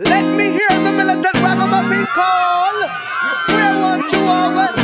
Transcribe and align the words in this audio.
Let 0.00 0.24
me 0.36 0.52
hear 0.52 0.68
the 0.84 0.92
militant 0.92 1.34
ragamuffin 1.42 2.06
call. 2.14 2.72
Square 3.32 3.80
one, 3.80 4.08
two, 4.08 4.18
oh, 4.20 4.52
over. 4.52 4.77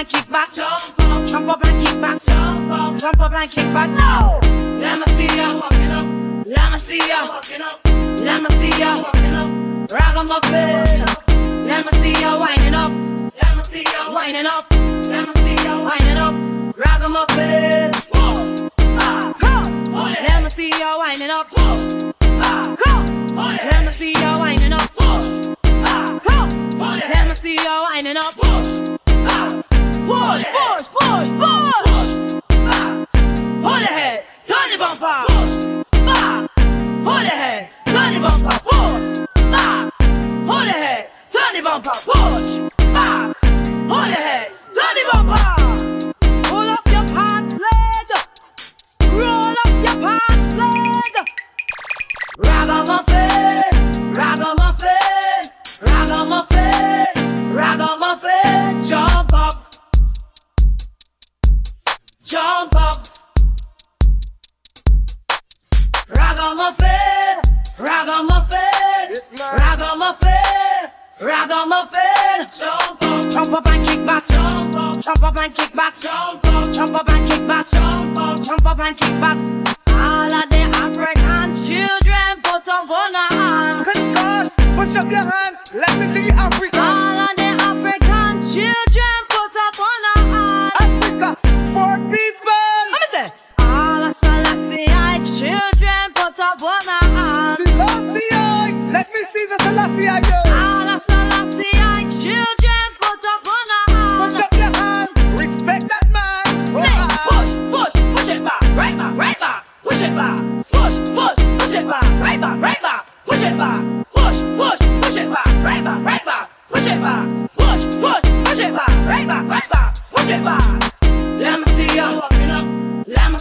and 0.00 0.08
kick 0.08 0.30
back. 0.30 0.52
Jump 0.52 0.98
up, 0.98 1.26
jump 1.28 1.48
up 1.48 1.64
and 1.64 1.86
kick 1.86 2.00
back. 2.00 2.22
Jump 2.22 2.70
up, 2.70 2.96
jump 2.98 3.20
up 3.20 3.32
and 3.32 3.50
kick 3.50 3.72
back. 3.72 3.90
No. 3.90 4.40
Let 4.80 4.98
me 4.98 5.12
see 5.12 5.36
ya 5.36 5.54
walking 5.54 5.90
up. 5.90 6.46
Let 6.46 6.72
me 6.72 6.78
see 6.78 6.98
ya 6.98 7.28
walking 7.28 7.62
up. 7.62 7.80
Let 7.84 8.42
me 8.42 8.48
see 8.56 8.80
ya 8.80 9.02
walking 9.02 9.34
up. 9.34 9.50
face. 10.44 11.29
bump. 41.78 42.19
I'm 71.62 71.70
a 71.72 71.86
fan. 71.92 73.30
Jump 73.30 73.52
up 73.52 73.66
and 73.66 73.86
kick 73.86 74.06
back. 74.06 74.26
Jump 74.28 74.76
up 74.76 74.98
Jump 74.98 75.22
up 75.22 75.36
and 75.36 75.54
kick 75.54 75.74
back. 75.74 75.98
Jump 75.98 76.46
up 76.46 76.72
Jump 76.72 76.94
up 76.94 77.10
and 77.10 77.28
kick 77.28 77.46
back. 77.46 77.68
Jump 77.68 78.66
up 78.66 78.78
and 78.78 78.96
kick 78.96 79.20
back. 79.20 79.79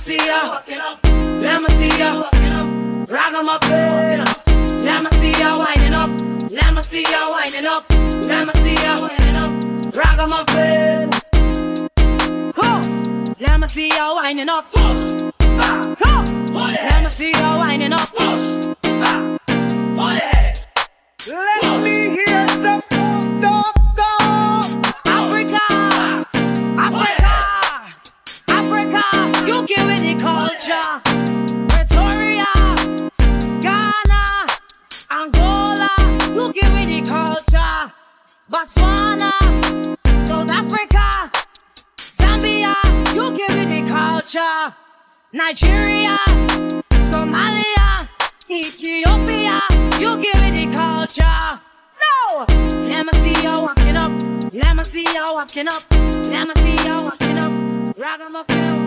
Let 0.10 0.18
me 0.18 0.22
see 0.22 0.28
ya, 0.28 0.58
winding 5.56 5.94
up, 5.94 6.10
Let 6.50 6.74
me 6.74 6.82
see 6.82 7.04
ya 7.04 7.30
winding 7.30 7.68
up, 7.68 7.84
Let 8.26 8.48
me 8.48 8.54
see 8.60 8.74
ya, 8.74 8.98
winding 9.00 9.36
up, 9.38 9.52
Ragamuffin, 9.94 11.10
Jamasia 13.40 14.16
winding 14.16 14.50
up. 14.50 15.19
Russia, 44.32 44.78
Nigeria, 45.34 46.16
Somalia, 47.02 48.08
Ethiopia. 48.48 49.60
You 49.98 50.14
give 50.22 50.40
me 50.40 50.52
the 50.52 50.78
culture. 50.78 51.60
No! 52.00 52.46
Let 52.90 53.08
me 53.08 53.14
see 53.24 53.42
you 53.42 53.64
walking 53.64 53.98
up. 53.98 54.12
Let 54.54 54.76
me 54.76 54.84
see 54.84 55.02
you 55.12 55.26
walking 55.34 55.68
up. 55.68 55.82
Let 55.92 56.48
me 56.48 56.54
see 56.62 56.88
you 56.88 57.04
walking 57.04 57.40
up. 57.40 57.98
Rock 57.98 58.22
on 58.22 58.32
my 58.32 58.44
Ragamuffin. 58.44 58.79